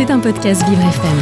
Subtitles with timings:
[0.00, 1.18] C'est un podcast Vivre FM.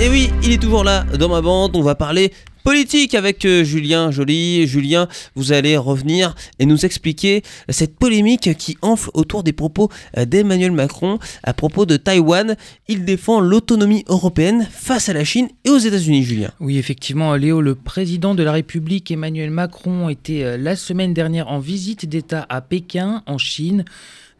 [0.00, 1.76] Et oui, il est toujours là dans ma bande.
[1.76, 2.32] On va parler
[2.64, 4.66] politique avec euh, Julien Joly.
[4.66, 10.24] Julien, vous allez revenir et nous expliquer cette polémique qui enfle autour des propos euh,
[10.24, 12.56] d'Emmanuel Macron à propos de Taïwan.
[12.88, 16.52] Il défend l'autonomie européenne face à la Chine et aux États-Unis, Julien.
[16.60, 21.48] Oui, effectivement, Léo, le président de la République, Emmanuel Macron, était euh, la semaine dernière
[21.48, 23.84] en visite d'État à Pékin, en Chine.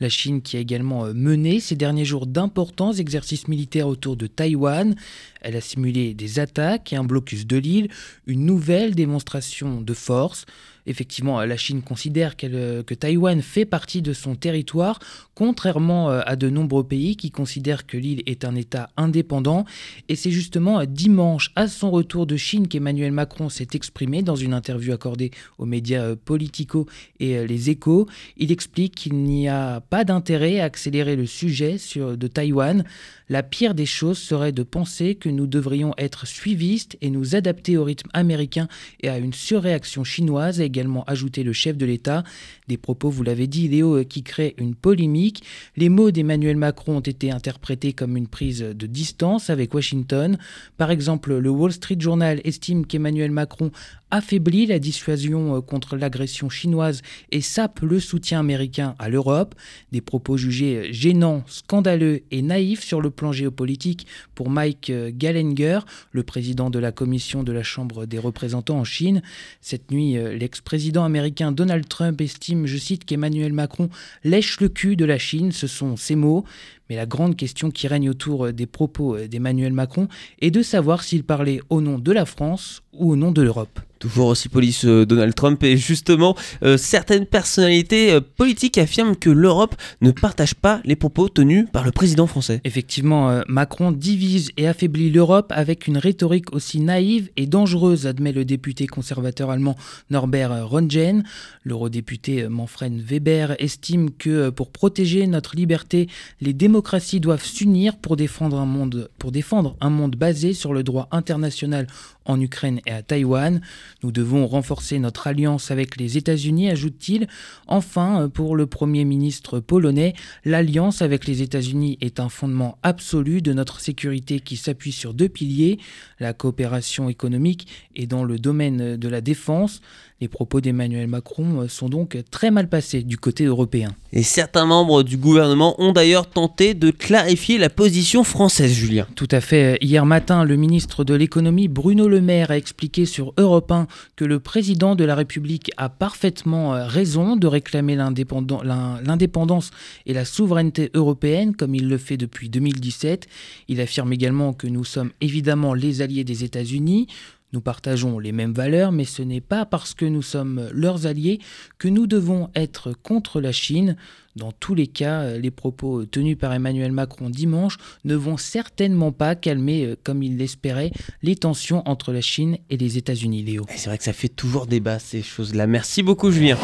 [0.00, 4.94] La Chine qui a également mené ces derniers jours d'importants exercices militaires autour de Taïwan.
[5.40, 7.88] Elle a simulé des attaques et un blocus de l'île,
[8.26, 10.44] une nouvelle démonstration de force.
[10.86, 14.98] Effectivement, la Chine considère que Taïwan fait partie de son territoire,
[15.34, 19.64] contrairement euh, à de nombreux pays qui considèrent que l'île est un État indépendant.
[20.08, 24.54] Et c'est justement dimanche, à son retour de Chine, qu'Emmanuel Macron s'est exprimé dans une
[24.54, 26.86] interview accordée aux médias euh, Politico
[27.20, 28.06] et euh, Les Échos.
[28.36, 32.84] Il explique qu'il n'y a pas d'intérêt à accélérer le sujet sur, de Taïwan.
[33.28, 37.76] La pire des choses serait de penser que nous devrions être suivistes et nous adapter
[37.76, 38.68] au rythme américain
[39.00, 42.22] et à une surréaction chinoise, également ajouté le chef de l'État.
[42.68, 45.42] Des propos, vous l'avez dit, Léo, qui créent une polémique.
[45.76, 50.38] Les mots d'Emmanuel Macron ont été interprétés comme une prise de distance avec Washington.
[50.76, 53.70] Par exemple, le Wall Street Journal estime qu'Emmanuel Macron
[54.10, 59.54] affaiblit la dissuasion euh, contre l'agression chinoise et sape le soutien américain à l'Europe.
[59.92, 65.80] Des propos jugés gênants, scandaleux et naïfs sur le plan géopolitique pour Mike euh, Gallenger,
[66.12, 69.22] le président de la commission de la Chambre des représentants en Chine.
[69.60, 73.88] Cette nuit, euh, l'ex-président américain Donald Trump estime, je cite, qu'Emmanuel Macron
[74.24, 75.52] lèche le cul de la Chine.
[75.52, 76.44] Ce sont ses mots.
[76.88, 80.08] Mais la grande question qui règne autour des propos d'Emmanuel Macron
[80.40, 83.80] est de savoir s'il parlait au nom de la France ou au nom de l'Europe.
[83.98, 89.30] Toujours aussi police euh, Donald Trump et justement euh, certaines personnalités euh, politiques affirment que
[89.30, 92.60] l'Europe ne partage pas les propos tenus par le président français.
[92.64, 98.44] Effectivement, Macron divise et affaiblit l'Europe avec une rhétorique aussi naïve et dangereuse, admet le
[98.44, 99.76] député conservateur allemand
[100.10, 101.24] Norbert Röntgen.
[101.64, 106.08] L'eurodéputé Manfred Weber estime que pour protéger notre liberté,
[106.40, 106.75] les démocraties
[107.20, 111.86] doivent s'unir pour défendre un monde pour défendre un monde basé sur le droit international
[112.26, 113.60] en Ukraine et à Taïwan.
[114.02, 117.26] Nous devons renforcer notre alliance avec les États-Unis, ajoute-t-il.
[117.66, 120.14] Enfin, euh, pour le Premier ministre polonais,
[120.44, 125.28] l'alliance avec les États-Unis est un fondement absolu de notre sécurité qui s'appuie sur deux
[125.28, 125.78] piliers,
[126.20, 129.80] la coopération économique et dans le domaine de la défense.
[130.22, 133.94] Les propos d'Emmanuel Macron euh, sont donc très mal passés du côté européen.
[134.14, 139.06] Et certains membres du gouvernement ont d'ailleurs tenté de clarifier la position française, Julien.
[139.14, 139.76] Tout à fait.
[139.82, 144.24] Hier matin, le ministre de l'économie Bruno Le Maire a expliqué sur Europe 1 que
[144.24, 149.70] le président de la République a parfaitement euh, raison de réclamer l'indépendance
[150.06, 153.26] et la souveraineté européenne comme il le fait depuis 2017.
[153.68, 157.06] Il affirme également que nous sommes évidemment les alliés des États-Unis.
[157.52, 161.38] Nous partageons les mêmes valeurs, mais ce n'est pas parce que nous sommes leurs alliés
[161.78, 163.96] que nous devons être contre la Chine.
[164.34, 169.34] Dans tous les cas, les propos tenus par Emmanuel Macron dimanche ne vont certainement pas
[169.34, 170.90] calmer, euh, comme il l'espérait,
[171.22, 173.64] les tensions entre la Chine et les États-Unis, Léo.
[173.74, 175.66] C'est vrai que ça fait toujours débat ces choses-là.
[175.66, 176.58] Merci beaucoup, Julien.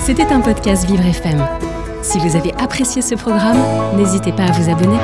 [0.00, 1.42] C'était un podcast Vivre FM.
[2.02, 4.98] Si vous avez apprécié ce programme, n'hésitez pas à vous abonner.